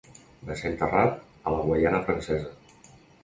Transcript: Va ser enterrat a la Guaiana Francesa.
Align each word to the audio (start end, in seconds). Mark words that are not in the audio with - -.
Va 0.49 0.55
ser 0.61 0.69
enterrat 0.69 1.19
a 1.19 1.53
la 1.55 1.61
Guaiana 1.67 2.01
Francesa. 2.07 2.93